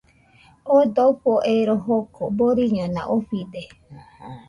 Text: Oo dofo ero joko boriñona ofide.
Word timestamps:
Oo 0.69 0.83
dofo 0.95 1.33
ero 1.57 1.73
joko 1.85 2.21
boriñona 2.37 3.01
ofide. 3.15 3.63